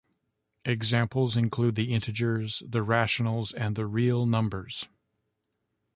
Examples 0.65 1.37
include 1.37 1.75
the 1.75 1.93
integers, 1.93 2.63
the 2.67 2.81
rationals 2.81 3.53
and 3.53 3.75
the 3.75 3.85
real 3.85 4.25
numbers. 4.25 4.87